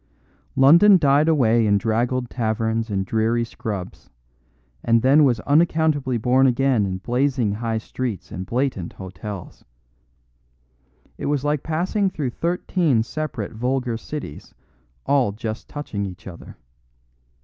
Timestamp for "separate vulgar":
13.03-13.95